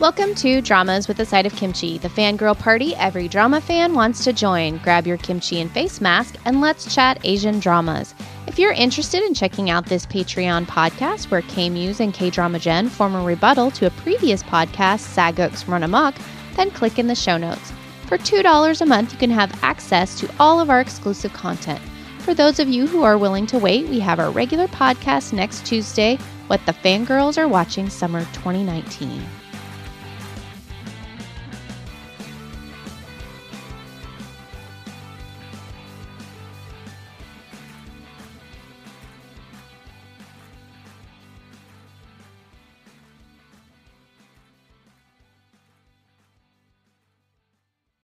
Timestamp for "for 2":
18.06-18.80